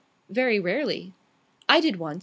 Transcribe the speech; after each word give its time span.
"Very 0.31 0.59
rarely." 0.59 1.13
"I 1.69 1.79
did 1.79 1.97
once. 1.97 2.19